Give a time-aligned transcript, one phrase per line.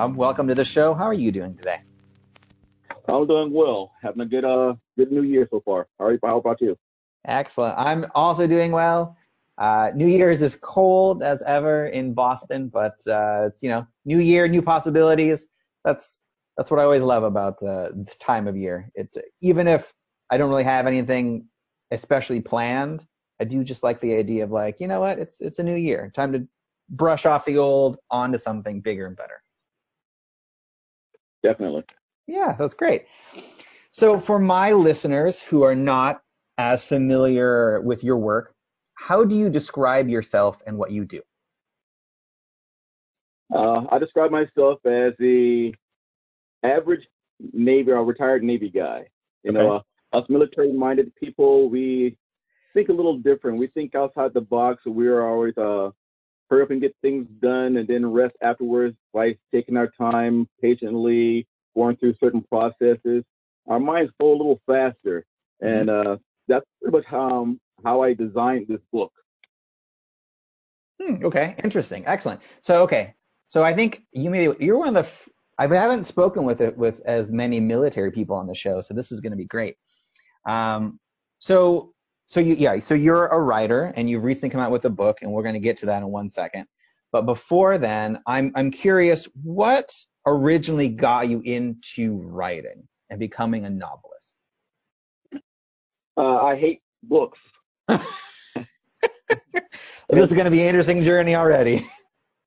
[0.00, 0.16] Rob.
[0.16, 0.94] Welcome to the show.
[0.94, 1.82] How are you doing today?
[3.06, 3.92] I'm doing well.
[4.02, 5.88] Having a good uh good new year so far.
[5.98, 6.78] How, are you, how about you?
[7.26, 7.74] Excellent.
[7.76, 9.18] I'm also doing well.
[9.58, 13.86] Uh, new Year's is as cold as ever in Boston, but uh, it's, you know,
[14.06, 15.46] new year, new possibilities.
[15.84, 16.16] That's
[16.56, 18.90] that's what I always love about the, this time of year.
[18.94, 19.92] It even if
[20.30, 21.48] I don't really have anything
[21.90, 23.04] especially planned,
[23.38, 25.76] I do just like the idea of like, you know what, it's it's a new
[25.76, 26.48] year, time to
[26.88, 29.42] brush off the old onto something bigger and better.
[31.42, 31.84] Definitely.
[32.26, 33.06] Yeah, that's great.
[33.90, 36.22] So for my listeners who are not
[36.58, 38.54] as familiar with your work,
[38.94, 41.22] how do you describe yourself and what you do?
[43.52, 45.74] Uh, I describe myself as the
[46.62, 47.06] average
[47.52, 49.06] Navy or retired Navy guy.
[49.42, 49.82] You know,
[50.12, 52.16] uh, us military-minded people, we
[52.72, 53.58] think a little different.
[53.58, 54.84] We think outside the box.
[54.86, 55.90] We are always uh,
[56.50, 61.46] hurry up and get things done and then rest afterwards by taking our time patiently,
[61.76, 63.24] going through certain processes.
[63.68, 65.24] Our minds go a little faster.
[65.60, 66.16] And uh,
[66.48, 67.54] that's pretty much how,
[67.84, 69.12] how I designed this book.
[71.00, 72.40] Hmm, okay, interesting, excellent.
[72.62, 73.14] So okay,
[73.48, 75.28] so I think you may you're one of the f-
[75.58, 79.10] I haven't spoken with it with as many military people on the show, so this
[79.10, 79.76] is going to be great.
[80.46, 80.98] Um,
[81.38, 81.92] so
[82.30, 85.18] so you yeah, so you're a writer and you've recently come out with a book,
[85.22, 86.66] and we're going to get to that in one second.
[87.10, 89.92] But before then, I'm I'm curious what
[90.24, 94.38] originally got you into writing and becoming a novelist.
[96.16, 97.40] Uh, I hate books.
[100.08, 101.84] this is going to be an interesting journey already.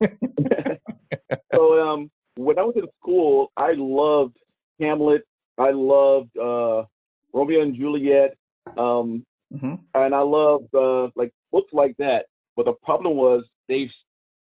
[1.54, 4.38] so um, when I was in school, I loved
[4.80, 5.24] Hamlet.
[5.58, 6.84] I loved uh,
[7.34, 8.36] Romeo and Juliet,
[8.78, 9.24] um,
[9.54, 9.74] mm-hmm.
[9.94, 12.26] and I loved uh, like books like that.
[12.56, 13.90] But the problem was they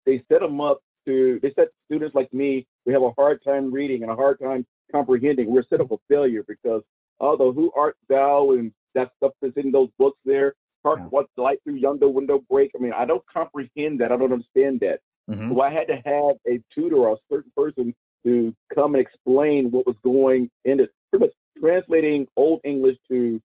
[0.06, 3.72] they set them up to they set students like me we have a hard time
[3.72, 5.50] reading and a hard time comprehending.
[5.50, 6.82] We're set up for failure because
[7.20, 10.54] although who art thou and that stuff that's in those books there,
[10.84, 11.06] Hark Yeah.
[11.06, 12.72] what the light through yonder window break.
[12.74, 14.12] I mean, I don't comprehend that.
[14.12, 15.00] I don't understand that.
[15.28, 15.50] Mhm.
[15.50, 17.94] So I had to have a tutor or a certain person
[18.24, 23.40] to come and explain what was going in it, pretty much translating Old English to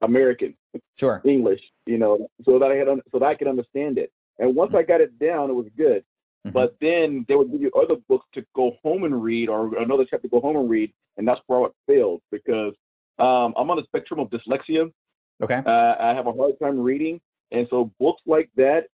[0.00, 0.56] American
[0.98, 1.20] Sure.
[1.24, 4.12] English, you know, so that I had so that I could understand it.
[4.38, 6.04] And once I got it down, it was good.
[6.46, 6.52] Mhm.
[6.52, 10.04] But then they would give you other books to go home and read, or another
[10.04, 12.74] chapter to go home and read, and that's where I failed because
[13.18, 14.92] um, I'm on the spectrum of dyslexia.
[15.42, 15.62] Okay.
[15.64, 17.20] Uh, I have a hard time reading,
[17.50, 18.88] and so books like that,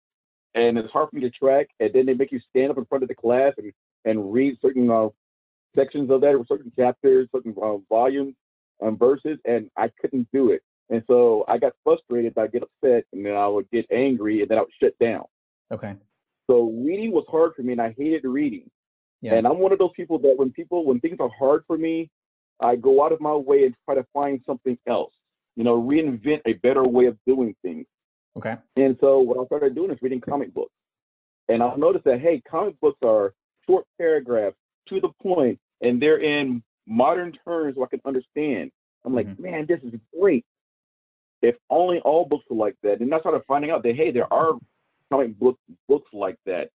[0.56, 1.68] and it's hard for me to track.
[1.80, 3.72] And then they make you stand up in front of the class and
[4.06, 5.10] and read certain uh,
[5.76, 8.36] sections of that, or certain chapters, certain uh, volumes,
[8.82, 10.62] um, verses, and I couldn't do it.
[10.90, 12.38] And so I got frustrated.
[12.38, 15.26] I get upset, and then I would get angry, and then I would shut down.
[15.72, 15.96] Okay.
[16.48, 18.70] So reading was hard for me, and I hated reading.
[19.22, 19.36] Yeah.
[19.36, 22.10] And I'm one of those people that when people when things are hard for me,
[22.60, 25.14] I go out of my way and try to find something else.
[25.56, 27.86] You know, reinvent a better way of doing things.
[28.38, 28.56] Okay.
[28.78, 30.74] And so what I started doing is reading comic books.
[31.50, 33.34] And I've noticed that hey, comic books are
[33.68, 34.56] short paragraphs
[34.88, 38.72] to the point, and they're in modern terms so I can understand.
[39.06, 39.40] I'm like, Mhm.
[39.40, 40.46] man, this is great.
[41.42, 43.00] If only all books were like that.
[43.00, 44.54] And I started finding out that hey, there are
[45.12, 45.58] comic book
[45.88, 46.70] books like that.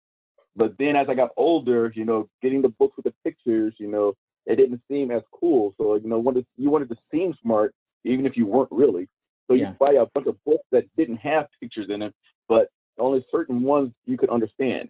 [0.56, 3.88] But then as I got older, you know, getting the books with the pictures, you
[3.88, 4.14] know,
[4.46, 5.74] it didn't seem as cool.
[5.78, 7.74] So you know, wanted you wanted to seem smart,
[8.04, 9.08] even if you weren't really.
[9.48, 12.12] So you buy a bunch of books that didn't have pictures in them,
[12.48, 12.68] but
[12.98, 14.88] only certain ones you could understand.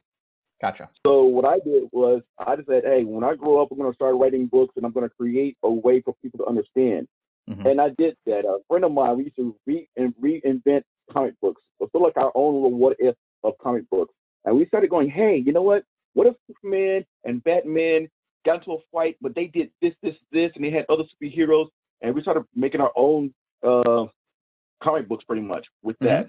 [0.60, 0.90] Gotcha.
[1.06, 3.90] So what I did was I just said, hey, when I grow up, I'm going
[3.90, 7.08] to start writing books and I'm going to create a way for people to understand.
[7.48, 7.64] Mhm.
[7.70, 8.44] And I did that.
[8.44, 11.62] A friend of mine, we used to re- and reinvent comic books.
[11.78, 14.14] So sort of like our own little what if of comic books.
[14.44, 15.84] And we started going, hey, you know what?
[16.14, 18.08] What if Superman and Batman
[18.44, 21.68] got into a fight, but they did this, this, this, and they had other superheroes,
[22.00, 23.32] and we started making our own
[23.62, 24.06] uh,
[24.82, 26.28] comic books pretty much with that.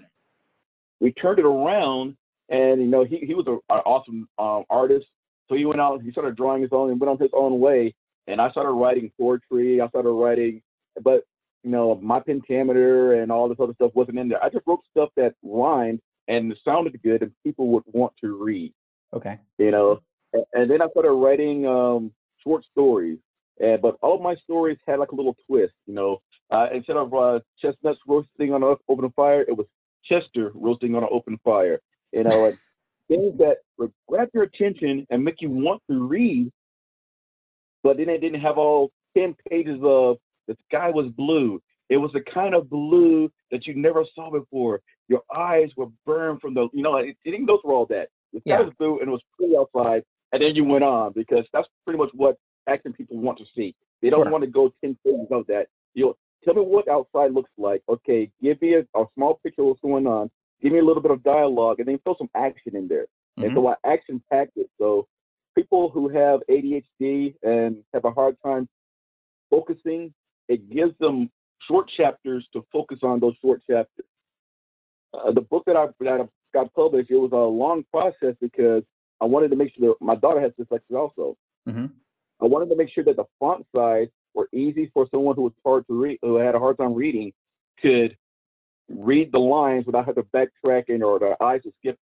[1.00, 2.16] We turned it around,
[2.48, 5.06] and you know, he he was a, an awesome um, artist,
[5.48, 7.94] so he went out, he started drawing his own and went on his own way.
[8.28, 9.80] And I started writing poetry.
[9.80, 10.62] I started writing,
[11.00, 11.24] but
[11.62, 14.42] you know, my pentameter and all this other stuff wasn't in there.
[14.42, 18.72] I just wrote stuff that rhymed and sounded good and people would want to read.
[19.14, 19.38] Okay.
[19.58, 20.00] You know,
[20.52, 22.12] and, then I started writing um,
[22.42, 23.18] short stories.
[23.60, 26.20] And, but all of my stories had like a little twist, you know.
[26.50, 29.66] Uh, instead of uh, chestnuts roasting on an open fire, it was
[30.04, 31.80] Chester roasting on an open fire.
[32.12, 32.58] You know, and
[33.08, 36.50] things that would grab your attention and make you want to read,
[37.82, 40.18] but then it didn't have all 10 pages of
[40.48, 41.60] the sky was blue.
[41.88, 44.80] It was the kind of blue that you never saw before.
[45.08, 48.08] Your eyes were burned from the, you know, it, it didn't go through all that.
[48.32, 48.60] The sky Yeah.
[48.62, 50.02] was blue and it was pretty outside,
[50.32, 52.36] and then you went on because that's pretty much what
[52.66, 53.74] action people want to see.
[54.00, 54.30] They don't Sure.
[54.30, 55.66] want to go 10 pages of that.
[55.94, 57.82] You know, tell me what outside looks like.
[57.88, 60.30] Okay, give me a, a small picture of what's going on.
[60.62, 63.06] Give me a little bit of dialogue, and then throw some action in there.
[63.38, 63.54] And Mhm.
[63.54, 64.70] so I action packed it.
[64.78, 65.06] So
[65.54, 68.68] people who have ADHD and have a hard time
[69.50, 70.12] focusing,
[70.52, 71.30] it gives them
[71.68, 74.06] short chapters to focus on those short chapters.
[75.14, 78.82] Uh, the book that I that I got published, it was a long process because
[79.20, 81.36] I wanted to make sure that my daughter has dyslexia also.
[81.68, 81.90] Mhm.
[82.40, 85.52] I wanted to make sure that the font size were easy for someone who was
[85.64, 87.32] hard to read, who had a hard time reading,
[87.80, 88.16] could
[88.88, 91.98] read the lines without having to backtrack and or their eyes would skip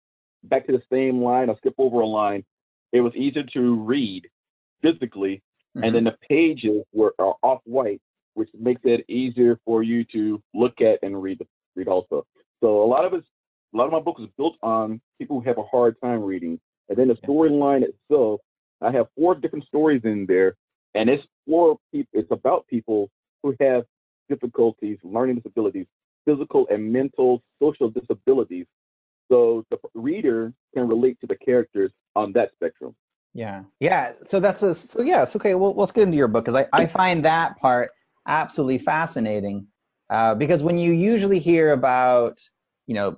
[0.44, 2.44] back to the same line or skip over a line.
[2.92, 4.28] It was easier to read
[4.82, 5.42] physically,
[5.74, 5.84] Mhm.
[5.84, 8.02] and then the pages were off white,
[8.36, 11.40] which makes it easier for you to look at and read
[11.74, 12.26] read also.
[12.62, 13.26] So a lot of it's
[13.74, 16.60] a lot of my book is built on people who have a hard time reading,
[16.88, 18.40] and then the storyline itself.
[18.82, 20.54] I have four different stories in there,
[20.94, 22.20] and it's for people.
[22.20, 23.08] It's about people
[23.42, 23.84] who have
[24.28, 25.86] difficulties, learning disabilities,
[26.26, 28.66] physical and mental, social disabilities.
[29.30, 32.94] So the reader can relate to the characters on that spectrum.
[33.32, 33.62] Yeah.
[33.80, 34.12] Yeah.
[34.24, 35.36] So that's a, so yes.
[35.36, 35.54] Okay.
[35.54, 37.90] Well, let's get into your book because I, I find that part
[38.26, 39.66] absolutely fascinating.
[40.10, 42.38] Uh, because when you usually hear about,
[42.86, 43.16] you know,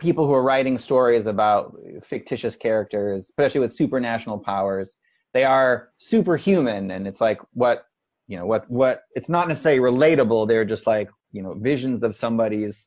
[0.00, 4.96] people who are writing stories about fictitious characters, especially with supernatural powers,
[5.34, 7.84] they are superhuman and it's like what,
[8.26, 10.48] you know, what, what, it's not necessarily relatable.
[10.48, 12.86] They're just like, you know, visions of somebody's,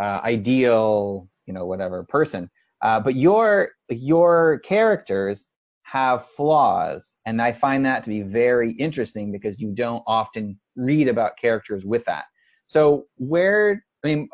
[0.00, 2.50] uh, ideal, you know, whatever person.
[2.82, 5.49] Uh, but your, your characters
[5.90, 11.08] have flaws and I find that to be very interesting because you don't often read
[11.08, 12.26] about characters with that.
[12.66, 14.28] So where, I mean,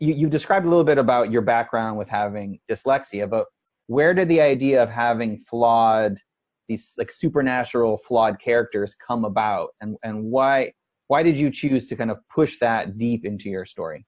[0.00, 3.44] you, you've described a little bit about your background with having dyslexia, but
[3.88, 6.16] where did the idea of having flawed,
[6.68, 10.72] these like supernatural flawed characters come about and, and why,
[11.08, 14.06] why did you choose to kind of push that deep into your story?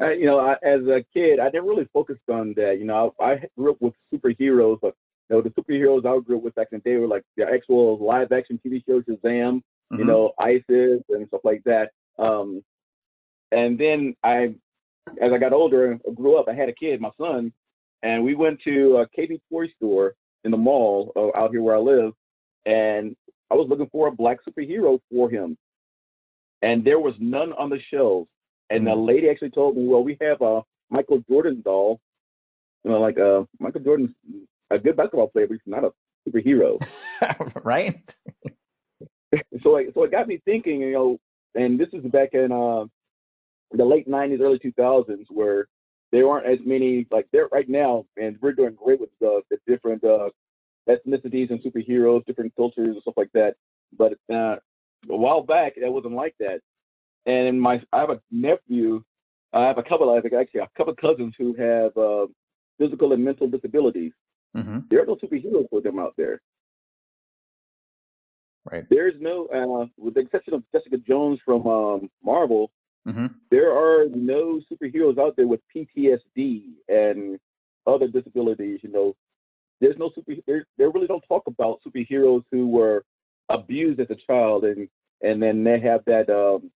[0.00, 2.78] I, you know, I, as a kid, I didn't really focus on that.
[2.80, 4.94] You know, I, I grew up with superheroes, but
[5.28, 7.44] you know, the superheroes I grew up with back in the day were like the
[7.48, 10.06] actual live action TV shows, Shazam, you Mhm.
[10.06, 11.92] know, ISIS and stuff like that.
[12.18, 12.64] Um,
[13.52, 14.54] and then I,
[15.20, 17.52] as I got older and grew up, I had a kid, my son,
[18.02, 20.14] and we went to a KB toy store
[20.44, 22.12] in the mall uh, out here where I live,
[22.66, 23.16] and
[23.50, 25.56] I was looking for a black superhero for him,
[26.62, 28.28] and there was none on the shelves.
[28.70, 32.00] And the lady actually told me, "Well, we have a Michael Jordan doll,
[32.82, 34.10] you know, like uh, Michael Jordan's
[34.70, 35.92] a good basketball player, but he's not a
[36.28, 36.80] superhero."
[37.64, 38.14] right?
[39.62, 41.18] so it, so it got me thinking, you know,
[41.54, 42.84] and this is back in uh,
[43.72, 45.68] the late '90s, early 2000s, where
[46.12, 49.58] there aren't as many like there right now, and we're doing great with the, the
[49.66, 50.30] different uh,
[50.88, 53.54] ethnicities and superheroes, different cultures and stuff like that.
[53.96, 54.56] But uh,
[55.10, 56.60] a while back, that wasn't like that.
[57.26, 59.02] And my, I have a nephew,
[59.52, 62.26] I have a couple, I have actually a couple cousins who have uh,
[62.78, 64.12] physical and mental disabilities.
[64.56, 66.40] Hmm There are no superheroes for them out there.
[68.70, 68.84] Right.
[68.90, 72.70] There's no, uh, with the exception of Jessica Jones from um, Marvel,
[73.06, 77.38] hmm there are no superheroes out there with PTSD and
[77.86, 78.80] other disabilities.
[78.82, 79.14] You know,
[79.80, 80.34] there's no super.
[80.48, 83.04] There, they really don't talk about superheroes who were
[83.48, 84.88] abused as a child and
[85.22, 86.72] and then they have that um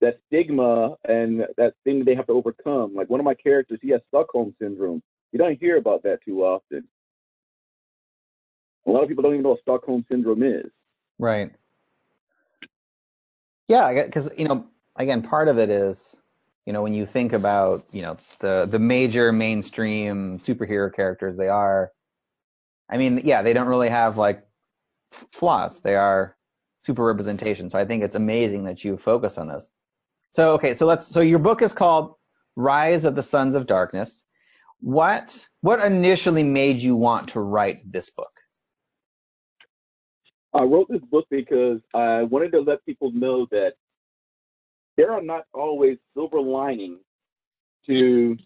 [0.00, 2.94] that stigma and that thing they have to overcome.
[2.94, 5.02] Like one of my characters, he has Stockholm syndrome.
[5.32, 6.88] You don't hear about that too often.
[8.86, 10.70] A lot of people don't even know what Stockholm syndrome is.
[11.18, 11.50] Right.
[13.68, 16.16] Yeah, because you know, again, part of it is,
[16.66, 21.48] you know, when you think about, you know, the the major mainstream superhero characters, they
[21.48, 21.90] are,
[22.88, 24.46] I mean, yeah, they don't really have like
[25.32, 25.80] flaws.
[25.80, 26.36] They are
[26.78, 27.70] super representation.
[27.70, 29.68] So I think it's amazing that you focus on this.
[30.30, 31.06] So okay, so let's.
[31.08, 32.14] So your book is called
[32.54, 34.22] Rise of the Sons of Darkness.
[34.80, 38.32] What what initially made you want to write this book?
[40.54, 43.74] I wrote this book because I wanted to let people know that
[44.96, 47.00] there are not always silver linings
[47.86, 48.36] to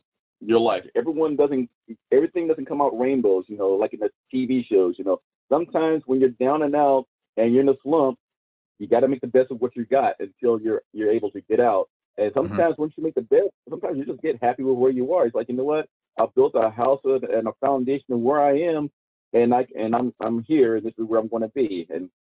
[0.41, 0.85] your life.
[0.97, 1.69] Everyone doesn't,
[2.11, 5.21] everything doesn't come out rainbows, you know, like in the TV shows, you know.
[5.51, 7.07] Sometimes when you're down and out
[7.37, 8.19] and you're in a slump,
[8.79, 11.41] you got to make the best of what you got until you're you're able to
[11.43, 11.89] get out.
[12.19, 12.39] And mm-hmm.
[12.39, 12.83] sometimes mm-hmm.
[12.83, 15.27] once you make the best, sometimes you just get happy with where you are.
[15.27, 15.87] It's like you know what,
[16.19, 18.91] I've built a house and a foundation of where I am,
[19.33, 21.87] and I and I'm I'm here, and this is where I'm going to be.
[21.91, 22.11] And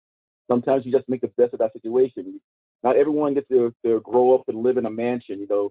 [0.50, 2.40] sometimes you just make the best of that situation.
[2.82, 5.70] Not everyone gets to, to grow up and live in a mansion, you know,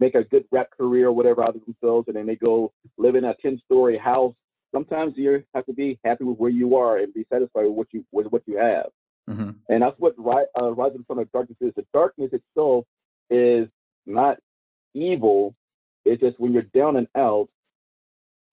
[0.00, 3.14] make a good rap career or whatever out of themselves, and then they go live
[3.14, 4.34] in a ten story house.
[4.74, 7.88] Sometimes you have to be happy with where you are and be satisfied with what
[7.92, 8.86] you with what you have.
[9.28, 9.50] Mm-hmm.
[9.68, 11.72] And that's what uh, rising from the darkness is.
[11.74, 12.84] The darkness itself
[13.28, 13.68] is
[14.06, 14.38] not
[14.94, 15.54] evil.
[16.04, 17.48] It's just when you're down and out,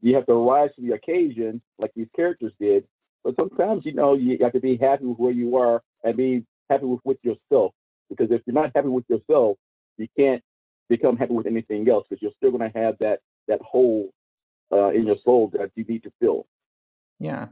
[0.03, 2.85] you have to rise to the occasion, like these characters did.
[3.23, 6.45] But sometimes, you know, you have to be happy with where you are and be
[6.69, 7.73] happy with, with yourself.
[8.09, 9.57] Because if you're not happy with yourself,
[9.97, 10.43] you can't
[10.89, 14.09] become happy with anything else because you're still going to have that that hole
[14.73, 16.45] uh, in your soul that you need to fill.
[17.19, 17.47] Yeah,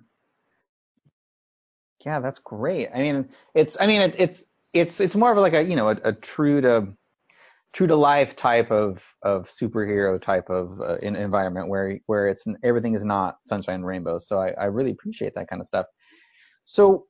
[2.06, 2.90] yeah, that's great.
[2.94, 5.88] I mean, it's I mean it, it's it's it's more of like a you know
[5.88, 6.88] a, a, true to
[7.74, 12.94] true to life type of of superhero type of uh, environment where where it's everything
[12.94, 14.28] is not sunshine and rainbows.
[14.28, 15.86] So I, I really appreciate that kind of stuff.
[16.66, 17.06] So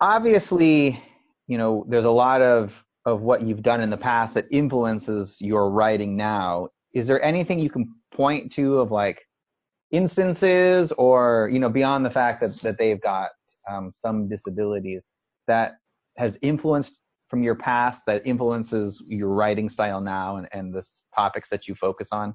[0.00, 1.02] obviously,
[1.46, 5.36] you know, there's a lot of of what you've done in the past that influences
[5.40, 6.68] your writing now.
[6.92, 9.22] Is there anything you can point to of like
[9.92, 13.30] instances or you know beyond the fact that that they've got
[13.70, 15.04] um, some disabilities
[15.46, 15.74] that
[16.16, 21.48] has influenced from your past that influences your writing style now and, and the topics
[21.50, 22.34] that you focus on?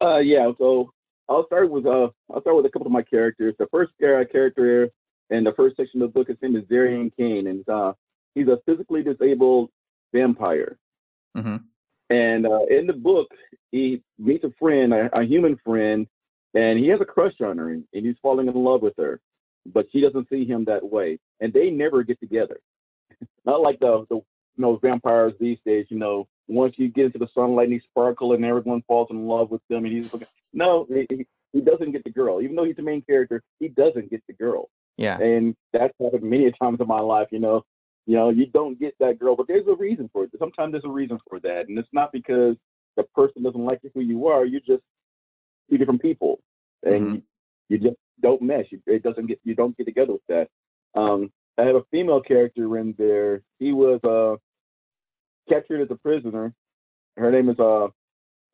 [0.00, 0.90] Uh, yeah, so
[1.28, 3.54] I'll start with uh, I'll start with a couple of my characters.
[3.58, 4.90] The first character
[5.30, 7.92] in the first section of the book, is named is Darian Kane, and uh,
[8.34, 9.70] he's a physically disabled
[10.12, 10.78] vampire.
[11.36, 11.56] Mm-hmm.
[12.10, 13.28] And uh, in the book,
[13.70, 16.06] he meets a friend, a, a human friend,
[16.54, 19.20] and he has a crush on her and, he's falling in love with her
[19.66, 21.18] but she doesn't see him that way.
[21.40, 22.58] And they never get together.
[23.44, 24.24] Not like the the you
[24.58, 26.28] know vampires these days you know.
[26.48, 29.62] Once you get into the sunlight and he sparkle and everyone falls in love with
[29.70, 32.42] them and he's looking no he, he doesn't get the girl.
[32.42, 34.68] Even though he's the main character he doesn't get the girl.
[34.96, 35.18] Yeah.
[35.18, 37.64] And that's happened many times in my life you know.
[38.06, 40.30] You know you don't get that girl but there's a reason for it.
[40.38, 41.68] Sometimes there's a reason for that.
[41.68, 42.56] And it's not because
[42.96, 44.44] the person doesn't like you who you are.
[44.44, 44.82] You're just
[45.70, 46.40] two different people,
[46.82, 47.14] and mm-hmm.
[47.14, 47.22] you,
[47.68, 48.66] you, just don't mesh.
[48.86, 50.48] It doesn't get you don't get together with that.
[50.94, 53.42] Um, I have a female character in there.
[53.58, 54.36] He was uh,
[55.52, 56.54] captured as a prisoner.
[57.16, 57.88] Her name is uh,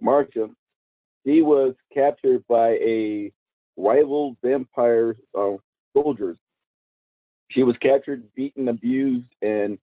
[0.00, 0.48] Marcia.
[1.24, 3.32] He was captured by a
[3.76, 5.56] rival vampire uh,
[5.94, 6.36] soldiers.
[7.50, 9.78] She was captured, beaten, abused, and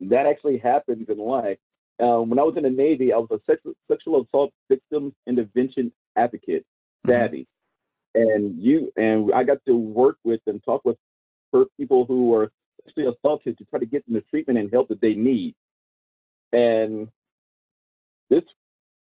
[0.00, 1.58] that actually happens in life.
[2.00, 5.92] Um, when I was in the Navy, I was a sexual, sexual assault victims intervention
[6.16, 6.64] advocate,
[7.06, 7.51] SAVI, mm-hmm.
[8.14, 10.96] And you and I got to work with and talk with
[11.52, 12.50] her people who were
[12.84, 15.54] sexually assaulted to try to get them the treatment and help that they need.
[16.52, 17.08] And
[18.28, 18.42] this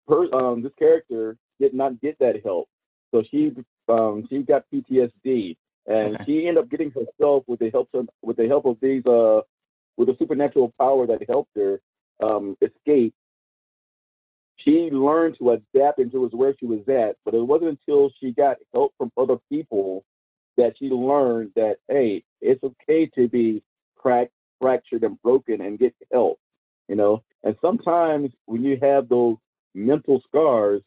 [0.07, 2.69] per, um, this character did not get that help,
[3.13, 3.53] so she
[3.89, 6.25] um, she got PTSD, and okay.
[6.27, 9.41] she ended up getting herself with the help of, with the help of these uh
[9.97, 11.81] with a supernatural power that helped her
[12.23, 13.15] um, escape
[14.65, 17.17] she learned to adapt into where she was at.
[17.25, 20.05] But it wasn't until she got help from other people
[20.57, 23.63] that she learned that hey, it's okay to be
[23.97, 26.39] cracked, fractured, and broken, and get help.
[26.89, 29.37] You know, and sometimes when you have those
[29.75, 30.83] mental scars,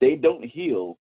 [0.00, 0.98] they don't heal.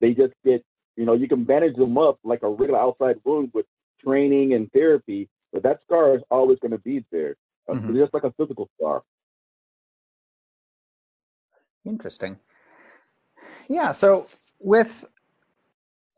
[0.00, 0.64] They just get,
[0.96, 3.66] you know, you can bandage them up like a regular outside wound with
[4.02, 7.36] training and therapy, but that scar is always going to be there,
[7.68, 7.96] mm-hmm.
[7.96, 9.02] just like a physical scar.
[11.86, 12.38] Interesting.
[13.68, 13.92] Yeah.
[13.92, 14.26] So
[14.58, 15.04] with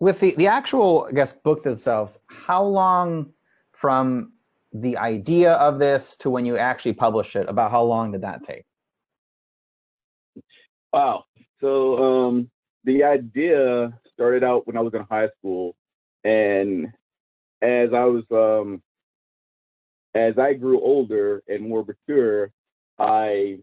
[0.00, 3.32] with the, the actual, I guess, books themselves, how long
[3.72, 4.32] from
[4.72, 8.44] the idea of this to when you actually publish it, about how long did that
[8.44, 8.64] take?
[10.92, 11.24] Wow.
[11.60, 12.50] So um,
[12.84, 15.74] the idea started out when I was in high school,
[16.22, 16.86] and
[17.60, 18.82] as I was um,
[20.14, 22.52] as I grew older and more mature,
[22.98, 23.58] I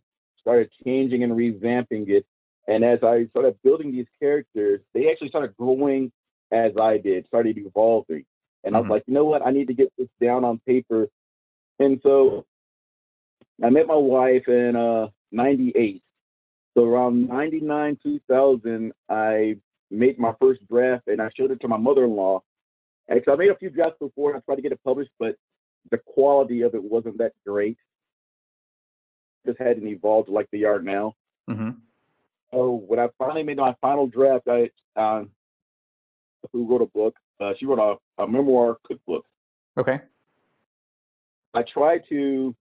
[0.45, 2.25] started changing and revamping it.
[2.67, 6.11] And as I started building these characters, they actually started growing
[6.51, 8.25] as I did, started evolving.
[8.63, 8.75] And mm-hmm.
[8.75, 8.91] I was mm-hmm.
[8.91, 9.45] like, you know what?
[9.45, 11.07] I need to get this down on paper.
[11.79, 12.45] And so
[13.63, 16.01] I met my wife in uh, 98.
[16.75, 19.55] So around 99, 2000, I
[19.89, 22.41] made my first draft and I showed it to my mother in law.
[23.07, 25.11] And so I made a few drafts before and I tried to get it published,
[25.19, 25.35] but
[25.91, 27.77] the quality of it wasn't that great.
[29.45, 31.13] Just hadn't evolved like they are now.
[31.49, 31.71] Mm-hmm.
[32.51, 35.29] So when I finally made my final draft, I um,
[36.51, 37.15] who wrote a book.
[37.39, 39.25] Uh, she wrote a, a memoir cookbook.
[39.77, 39.99] Okay.
[41.53, 42.55] I tried to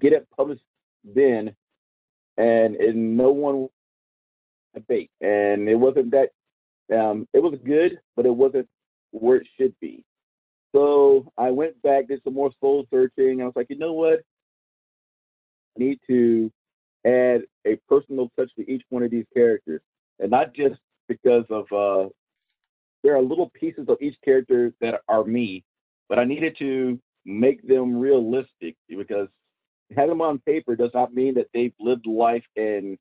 [0.00, 0.62] get it published
[1.04, 1.54] then,
[2.36, 3.68] and, and no one
[4.74, 6.30] debate, and it wasn't that.
[6.94, 8.68] Um, it was good, but it wasn't
[9.10, 10.04] where it should be.
[10.74, 13.42] So I went back, did some more soul searching.
[13.42, 14.20] I was like, you know what?
[15.78, 16.50] Need to
[17.06, 19.80] add a personal touch to each one of these characters,
[20.18, 22.08] and not just because of uh,
[23.02, 25.64] there are little pieces of each character that are me,
[26.08, 29.28] but I needed to make them realistic because
[29.96, 32.98] having them on paper does not mean that they've lived life and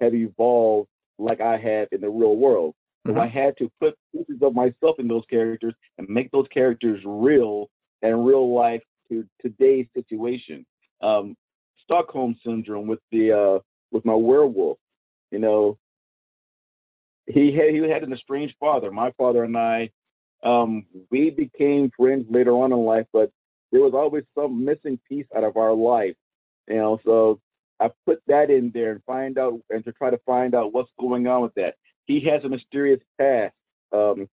[0.00, 2.74] have evolved like I have in the real world.
[3.06, 3.16] Mm-hmm.
[3.16, 7.00] So I had to put pieces of myself in those characters and make those characters
[7.04, 7.68] real
[8.02, 10.64] and real life to today's situation.
[11.02, 11.36] Um,
[11.84, 13.58] Stockholm syndrome with the uh,
[13.92, 14.78] with my werewolf.
[15.30, 15.78] You know,
[17.26, 18.90] he had he had an estranged father.
[18.90, 19.90] My father and I,
[20.42, 23.30] um, we became friends later on in life, but
[23.72, 26.16] there was always some missing piece out of our life.
[26.68, 27.40] You know, so
[27.80, 30.90] I put that in there and find out and to try to find out what's
[30.98, 31.74] going on with that.
[32.06, 33.54] He has a mysterious past.
[33.92, 34.28] Um,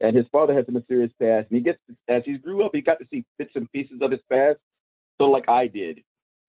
[0.00, 1.48] and his father has a mysterious past.
[1.50, 4.10] And he gets as he grew up, he got to see bits and pieces of
[4.10, 4.58] his past,
[5.18, 6.00] so like I did.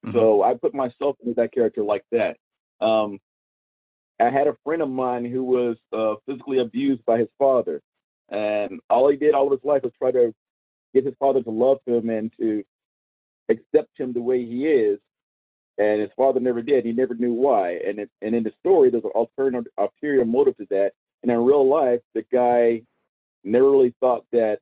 [0.05, 0.17] Mm-hmm.
[0.17, 2.37] So I put myself into that character like that.
[2.79, 3.19] Um,
[4.19, 7.81] I had a friend of mine who was uh, physically abused by his father,
[8.29, 10.33] and all he did all of his life was try to
[10.93, 12.63] get his father to love him and to
[13.49, 14.99] accept him the way he is.
[15.77, 16.85] And his father never did.
[16.85, 17.79] He never knew why.
[17.85, 20.91] And it, and in the story, there's an alternative, ulterior motive to that.
[21.21, 22.83] And in real life, the guy
[23.43, 24.59] never really thought that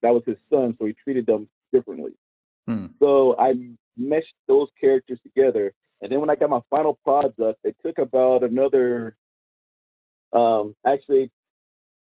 [0.00, 2.12] that was his son, so he treated them differently.
[2.70, 2.86] Hmm.
[2.98, 3.54] So I
[3.96, 8.42] meshed those characters together and then when I got my final product, it took about
[8.42, 9.16] another.
[10.32, 11.30] Um, actually,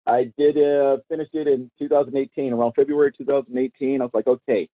[0.08, 4.02] I did uh, finish it in 2018, around February 2018.
[4.02, 4.70] I was like, okay,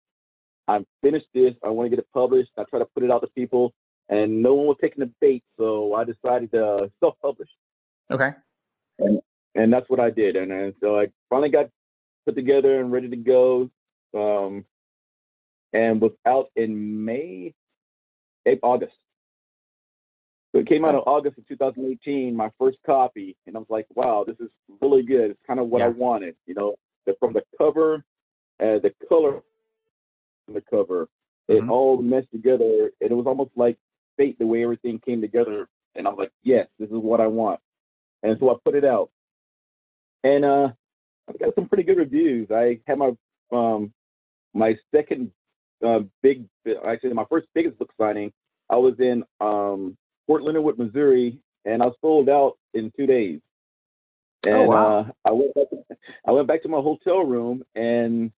[0.68, 1.54] I'm finished this.
[1.64, 2.52] I want to get it published.
[2.58, 3.74] I try to put it out to people,
[4.10, 7.50] and no one was taking the bait, so I decided to self-publish.
[8.12, 8.32] Okay.
[9.00, 9.20] And
[9.56, 11.70] and that's what I did, and, and so I finally got
[12.26, 13.70] put together and ready to go.
[14.14, 14.66] Um,
[15.74, 17.54] and was out in May,
[18.64, 18.94] August.
[20.52, 23.86] So it came out in August of 2018, my first copy, and I was like,
[23.94, 24.50] wow, this is
[24.82, 25.32] really good.
[25.32, 25.86] It's kind of what yeah.
[25.86, 26.76] I wanted, you know,
[27.06, 28.04] the, from the cover,
[28.60, 29.42] uh, the color
[30.48, 31.10] on the cover,
[31.50, 31.68] mm-hmm.
[31.68, 33.78] it all meshed together, and it was almost like
[34.16, 35.68] fate the way everything came together.
[35.96, 37.60] And I was like, yes, this is what I want.
[38.24, 39.10] And so I put it out,
[40.24, 40.70] and uh,
[41.30, 42.50] I got some pretty good reviews.
[42.52, 43.12] I had my
[43.52, 43.94] um,
[44.54, 45.32] my second
[45.86, 46.46] uh, big,
[46.86, 48.32] actually my first biggest book signing.
[48.70, 53.40] I was in um, Fort Leonard Wood, Missouri, and I sold out in two days.
[54.46, 55.00] Oh, and oh, wow.
[55.00, 55.78] uh, I went back to,
[56.28, 58.32] I went back to my hotel room, and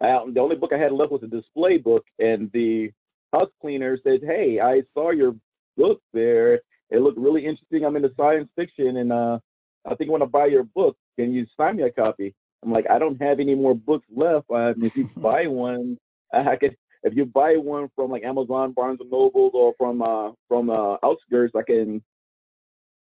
[0.00, 2.04] I, the only book I had left was a display book.
[2.18, 2.90] And the
[3.32, 5.34] house cleaner said, "Hey, I saw your
[5.76, 6.60] book there.
[6.90, 7.84] It looked really interesting.
[7.84, 9.38] I'm into science fiction, and uh,
[9.84, 10.96] I think I want to buy your book.
[11.18, 14.50] Can you sign me a copy?" I'm like, "I don't have any more books left.
[14.50, 15.98] Um, if you buy one,
[16.32, 20.32] I could if you buy one from like Amazon, Barnes and Noble, or from uh
[20.48, 22.02] from uh outskirts, I can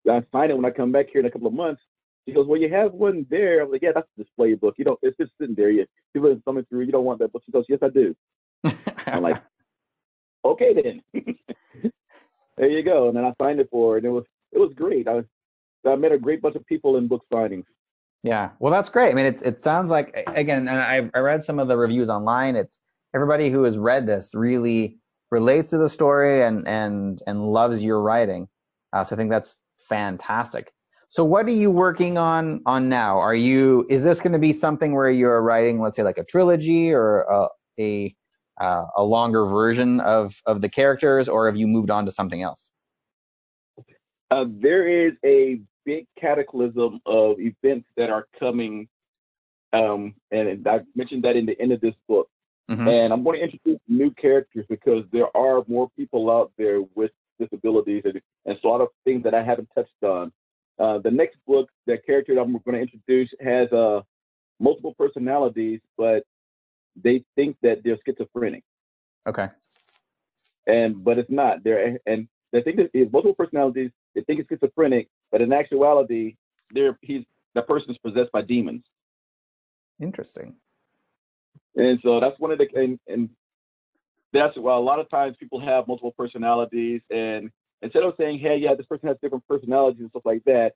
[0.09, 1.83] I sign it when I come back here in a couple of months.
[2.27, 3.63] She goes, well, you have one there.
[3.63, 4.75] I'm like, yeah, that's a display book.
[4.79, 5.71] You don't, it's just sitting there.
[5.71, 6.83] You, people are thumbing through.
[6.83, 7.43] You don't want that book.
[7.47, 8.17] She goes, yes, I do.
[9.07, 9.41] I'm like,
[10.45, 11.23] okay then.
[12.57, 13.09] there you go.
[13.09, 15.07] And then I signed it for her, and it was it was great.
[15.07, 15.23] I
[15.89, 17.65] I met a great bunch of people in book signings.
[18.23, 19.11] Yeah, well, that's great.
[19.11, 22.11] I mean, it it sounds like again, and I I read some of the reviews
[22.11, 22.57] online.
[22.57, 22.81] It's
[23.17, 24.99] everybody who has read this really
[25.31, 28.47] relates to the story and and and loves your writing.
[28.93, 29.57] Uh, so I think that's
[29.89, 30.71] fantastic.
[31.09, 33.19] So what are you working on on now?
[33.19, 36.25] Are you is this going to be something where you're writing, let's say, like a
[36.25, 37.49] trilogy or a
[37.79, 38.15] a,
[38.61, 42.43] uh, a longer version of of the characters, or have you moved on to something
[42.43, 42.69] else?
[44.31, 48.89] Uh, there is a big cataclysm of events that are coming,
[49.73, 52.29] um, and I mentioned that in the end of this book.
[52.71, 52.89] Mm-hmm.
[52.89, 57.13] And I'm going to introduce new characters because there are more people out there with
[57.39, 60.33] disabilities and, and a lot of things that I haven't touched on.
[60.79, 64.01] Uh, the next book, the character that I'm going to introduce has uh,
[64.59, 66.25] multiple personalities, but
[67.03, 68.65] they think that they're schizophrenic.
[69.27, 69.49] Okay.
[70.67, 71.63] And but it's not.
[71.63, 73.91] They're and they think that it's multiple personalities.
[74.15, 76.37] They think it's schizophrenic, but in actuality,
[76.73, 77.25] they're he's
[77.55, 78.85] the person is possessed by demons.
[80.01, 80.57] Interesting.
[81.77, 83.29] And so that's one of the and, and
[84.33, 87.51] that's well a lot of times people have multiple personalities and
[87.83, 90.73] instead of saying, Hey, yeah, this person has different personalities and stuff like that,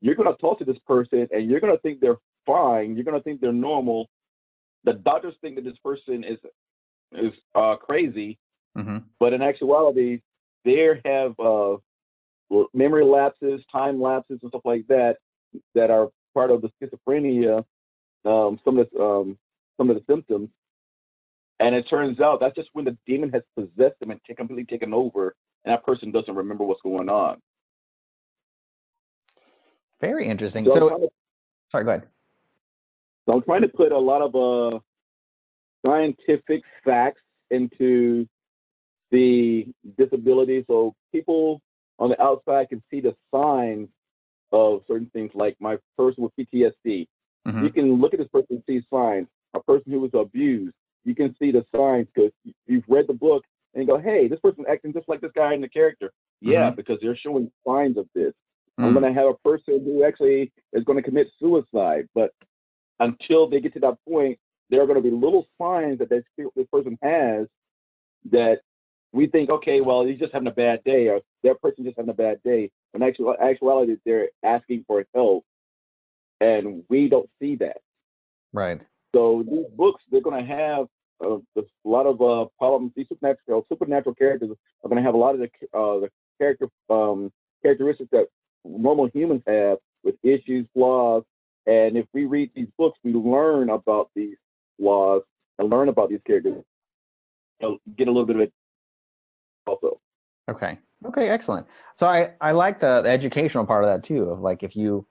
[0.00, 3.40] you're gonna talk to this person and you're gonna think they're fine, you're gonna think
[3.40, 4.08] they're normal.
[4.84, 6.38] The doctors think that this person is
[7.12, 8.38] is uh, crazy,
[8.76, 8.98] mm-hmm.
[9.18, 10.20] but in actuality,
[10.64, 11.76] they have uh,
[12.72, 15.16] memory lapses, time lapses, and stuff like that
[15.74, 17.64] that are part of the schizophrenia.
[18.24, 19.38] Um, some of the um,
[19.80, 20.50] some of the symptoms,
[21.58, 24.66] and it turns out that's just when the demon has possessed them and t- completely
[24.66, 27.40] taken over, and that person doesn't remember what's going on.
[30.02, 30.66] Very interesting.
[30.66, 31.08] So, so to,
[31.70, 32.06] sorry, go ahead.
[33.26, 34.34] So I'm trying to put a lot of
[34.74, 34.78] uh,
[35.86, 38.28] scientific facts into
[39.10, 39.66] the
[39.98, 41.60] disability so people
[41.98, 43.88] on the outside can see the signs
[44.52, 47.06] of certain things like my person with PTSD.
[47.46, 47.64] Mm-hmm.
[47.64, 49.26] You can look at this person and see signs.
[49.54, 52.32] A person who was abused, you can see the signs because
[52.66, 55.60] you've read the book and go, hey, this person's acting just like this guy in
[55.60, 56.10] the character.
[56.40, 56.76] Yeah, mm-hmm.
[56.76, 58.32] because they're showing signs of this.
[58.78, 58.84] Mm-hmm.
[58.84, 59.00] I'm mm.
[59.00, 62.32] going to have a person who actually is going to commit suicide, but
[62.98, 64.38] until they get to that point,
[64.70, 66.22] there are going to be little signs that this,
[66.56, 67.46] this person has
[68.30, 68.60] that
[69.12, 72.10] we think, okay, well, he's just having a bad day, or that person just having
[72.10, 72.70] a bad day.
[72.92, 75.44] When actual actuality, they're asking for help,
[76.40, 77.78] and we don't see that.
[78.52, 78.84] Right.
[79.14, 80.86] So these books, they're going to have
[81.22, 82.92] uh, a lot of uh, problems.
[82.96, 84.50] These supernatural supernatural characters
[84.82, 88.26] are going to have a lot of the uh, the character um, characteristics that
[88.64, 91.24] normal humans have with issues, flaws.
[91.66, 94.36] And if we read these books, we learn about these
[94.78, 95.22] flaws
[95.58, 96.64] and learn about these characters.
[97.60, 98.52] Know, get a little bit of it
[99.66, 100.00] also.
[100.48, 100.78] Okay.
[101.04, 101.66] Okay, excellent.
[101.94, 105.06] So I, I like the, the educational part of that too, of like if you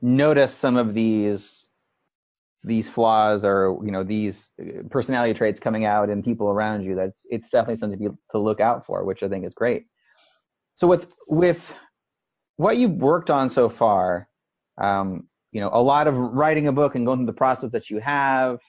[0.00, 1.66] notice some of these
[2.62, 4.50] these flaws or you know these
[4.90, 8.38] personality traits coming out in people around you that's it's definitely something to, be, to
[8.38, 9.86] look out for which i think is great
[10.74, 11.74] so with with
[12.56, 14.28] what you've worked on so far
[14.78, 17.88] um, you know a lot of writing a book and going through the process that
[17.88, 18.60] you have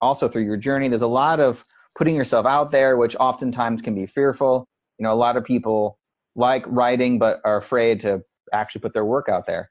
[0.00, 1.64] also through your journey there's a lot of
[1.98, 4.68] putting yourself out there which oftentimes can be fearful
[5.02, 5.98] you know, a lot of people
[6.36, 9.68] like writing but are afraid to actually put their work out there.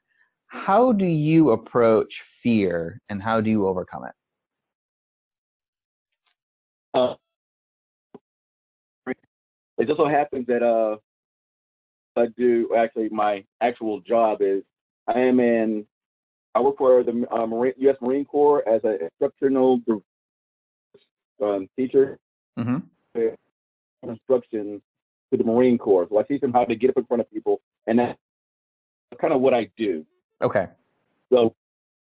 [0.52, 4.12] How do you approach fear and how do you overcome it?
[6.92, 7.14] Uh,
[9.78, 10.98] it just so happens that uh,
[12.20, 14.62] I do actually my actual job is
[15.08, 15.86] I am in
[16.54, 17.96] I work for the uh, Marine, U.S.
[18.02, 19.80] Marine Corps as an instructional
[21.42, 22.18] um, teacher.
[22.58, 23.28] Mm-hmm.
[24.06, 24.82] Instruction
[25.32, 26.06] to the Marine Corps.
[26.10, 28.18] So I teach them how to get up in front of people, and that's
[29.18, 30.04] kind of what I do.
[30.42, 30.66] Okay.
[31.32, 31.54] So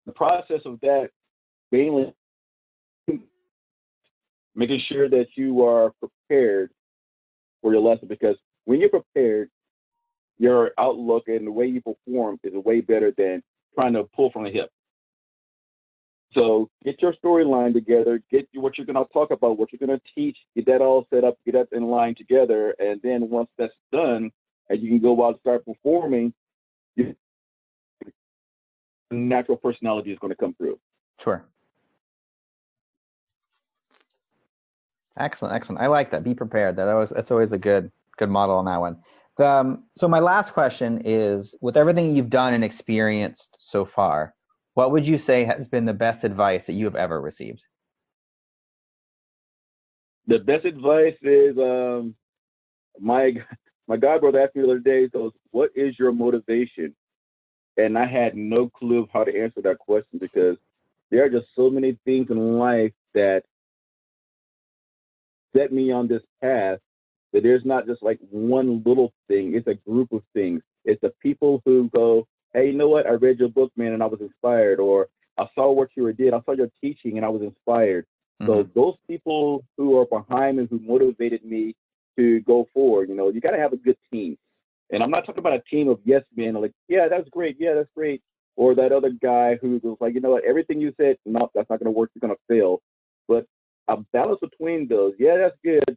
[0.06, 1.10] the process of that
[1.70, 2.14] mainly
[4.54, 6.70] making sure that you are prepared
[7.62, 9.50] for your lesson because when you're prepared,
[10.38, 13.42] your outlook and the way you perform is way better than
[13.74, 14.70] trying to pull from the hip.
[16.32, 19.98] So get your storyline together, get what you're going to talk about, what you're going
[19.98, 23.48] to teach, get that all set up, get that in line together, and then once
[23.56, 24.30] that's done,
[24.68, 26.32] and you can go out and start performing,
[29.10, 30.78] natural personality is going to come through.
[31.20, 31.44] Sure.
[35.18, 35.82] Excellent, excellent.
[35.82, 36.22] I like that.
[36.22, 36.76] Be prepared.
[36.76, 38.98] That always that's always a good good model on that one.
[39.36, 44.34] The, um, so my last question is, with everything you've done and experienced so far,
[44.74, 47.64] what would you say has been the best advice that you have ever received?
[50.26, 52.14] The best advice is um,
[53.00, 53.32] my
[53.88, 56.94] my god brother asked me the other day, goes, "What is your motivation?"
[57.78, 60.56] And I had no clue of how to answer that question because
[61.10, 63.44] there are just so many things in life that
[65.56, 66.80] set me on this path
[67.32, 69.54] that there's not just like one little thing.
[69.54, 70.60] It's a group of things.
[70.84, 73.06] It's the people who go, hey, you know what?
[73.06, 76.34] I read your book, man, and I was inspired, or I saw what you did.
[76.34, 78.06] I saw your teaching, and I was inspired.
[78.42, 78.50] Mm-hmm.
[78.50, 81.74] So those people who are behind me, who motivated me
[82.16, 84.36] to go forward, you know, you got to have a good team.
[84.90, 87.74] And I'm not talking about a team of yes men, like, yeah, that's great, yeah,
[87.74, 88.22] that's great,
[88.56, 91.68] or that other guy who was like, you know what, everything you said, no, that's
[91.68, 92.10] not going to work.
[92.14, 92.80] You're going to fail.
[93.26, 93.46] But
[93.88, 95.96] a balance between those, yeah, that's good,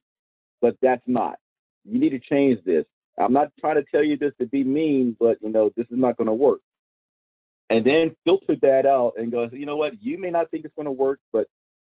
[0.61, 1.37] but that's not.
[1.85, 2.85] You need to change this.
[3.17, 5.97] I'm not trying to tell you this to be mean, but you know, this is
[5.97, 6.59] not going to work.
[7.69, 10.01] And then filter that out and go, you know what?
[10.01, 11.47] You may not think it's going to work, but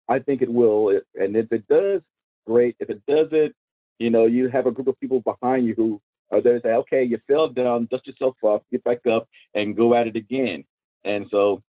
[0.09, 1.01] I think it will.
[1.17, 2.03] And if it does,
[2.47, 2.77] great.
[2.79, 3.55] If it doesn't,
[3.99, 6.01] you know, you have a group of people behind you who
[6.41, 9.95] there to say, okay, you fell down, dust yourself off, get back up, and go
[9.95, 10.65] at it again.
[11.05, 11.63] And so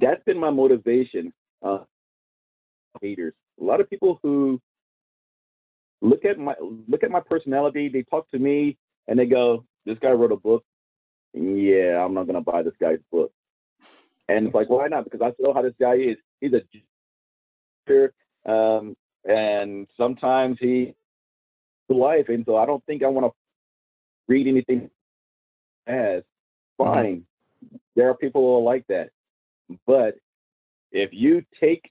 [0.00, 1.32] that's been my motivation.
[1.62, 1.78] uh,
[3.00, 3.34] haters.
[3.60, 4.60] A lot of people who
[6.00, 6.54] look at my
[6.88, 8.76] look at my personality, they talk to me
[9.08, 10.64] and they go, "This guy wrote a book.
[11.32, 13.32] Yeah, I'm not gonna buy this guy's book."
[14.28, 15.04] And it's like, why not?
[15.04, 16.16] Because I know how this guy is.
[16.40, 16.62] He's a
[18.50, 20.94] um, and sometimes he
[21.88, 23.32] life, and so I don't think I want to
[24.28, 24.90] read anything
[25.86, 26.84] as mm-hmm.
[26.84, 27.24] fine.
[27.96, 29.10] There are people who are like that,
[29.86, 30.14] but
[30.92, 31.90] if you take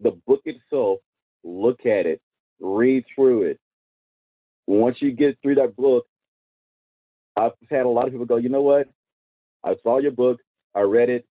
[0.00, 0.98] the book itself,
[1.44, 2.20] look at it,
[2.60, 3.60] read through it.
[4.66, 6.06] Once you get through that book,
[7.36, 8.88] I've had a lot of people go, you know what?
[9.64, 10.38] I saw your book,
[10.74, 11.24] I read it,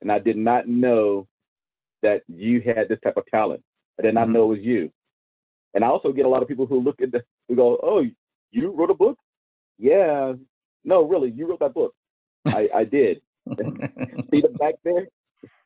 [0.00, 1.26] and I did not know
[2.02, 3.62] that you had this type of talent.
[3.98, 4.34] I did not mm-hmm.
[4.34, 4.90] know it was you.
[5.74, 8.04] And I also get a lot of people who look at the who go, "Oh,
[8.50, 9.18] you wrote a book?
[9.82, 10.34] Yeah,
[10.84, 11.92] no, really, you wrote that book.
[12.46, 13.20] I, I did.
[13.50, 15.08] See the back there?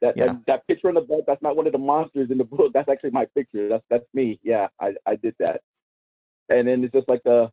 [0.01, 0.27] That, yeah.
[0.27, 1.21] that that picture in the back.
[1.27, 2.73] That's not one of the monsters in the book.
[2.73, 3.69] That's actually my picture.
[3.69, 4.41] That's that's me.
[4.43, 5.61] Yeah, I I did that.
[6.49, 7.51] And then it's just like the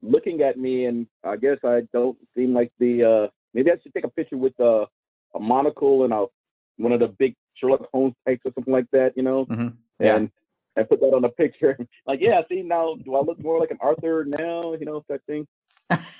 [0.00, 3.04] looking at me, and I guess I don't seem like the.
[3.04, 4.84] uh Maybe I should take a picture with a,
[5.34, 6.26] a monocle and a
[6.76, 9.46] one of the big Sherlock Holmes types or something like that, you know.
[9.46, 9.68] Mm-hmm.
[10.00, 10.16] Yeah.
[10.16, 10.30] And
[10.76, 11.76] and put that on a picture.
[12.06, 14.74] like, yeah, see now, do I look more like an Arthur now?
[14.74, 15.46] You know, that thing.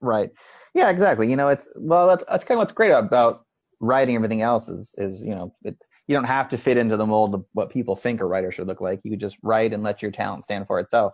[0.00, 0.30] right.
[0.74, 1.28] Yeah, exactly.
[1.30, 3.44] You know, it's well, that's that's kind of what's great about
[3.80, 4.16] writing.
[4.16, 7.34] Everything else is is you know, it's you don't have to fit into the mold
[7.34, 9.00] of what people think a writer should look like.
[9.04, 11.12] You just write and let your talent stand for itself,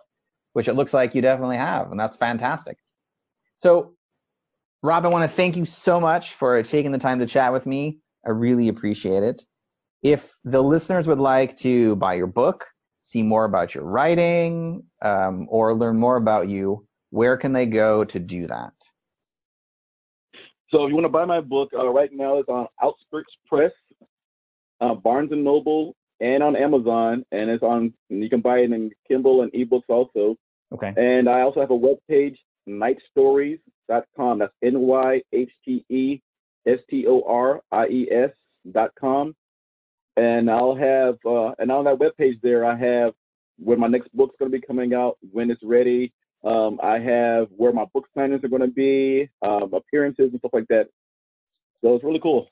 [0.53, 2.77] which it looks like you definitely have, and that's fantastic.
[3.55, 3.93] So,
[4.83, 7.65] Rob, I want to thank you so much for taking the time to chat with
[7.65, 7.99] me.
[8.25, 9.43] I really appreciate it.
[10.03, 12.67] If the listeners would like to buy your book,
[13.05, 18.03] see more about your writing, um, or learn more about you, where can they go
[18.03, 18.73] to do that?
[20.69, 23.71] So if you want to buy my book, uh, right now it's on Outskirts Press,
[24.81, 27.93] uh, Barnes and Noble, and on Amazon, and it's on.
[28.09, 30.35] You can buy it in Kindle and ebooks also.
[30.73, 30.91] Okay.
[30.97, 34.39] And I also have a web page, nyhtestories.com.
[34.39, 36.19] That's N Y H T E
[36.67, 38.31] S T O R I E S
[38.71, 39.35] dot com.
[40.17, 43.13] And I'll have, uh, and on that web page there, I have
[43.57, 47.47] when my next book's going to be coming out, when it's ready, um, I have
[47.55, 50.87] where my book signings are going to be, um, appearances and stuff like that.
[51.81, 52.47] So it's really cool.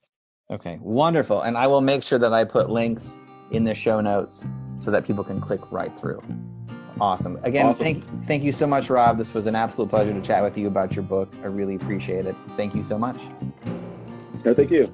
[0.49, 1.41] Okay, wonderful.
[1.41, 3.15] And I will make sure that I put links
[3.51, 4.45] in the show notes
[4.79, 6.21] so that people can click right through.
[6.99, 7.39] Awesome.
[7.43, 7.83] Again, awesome.
[7.83, 9.17] thank thank you so much, Rob.
[9.17, 11.33] This was an absolute pleasure to chat with you about your book.
[11.41, 12.35] I really appreciate it.
[12.49, 13.17] Thank you so much.
[14.45, 14.93] No, thank you.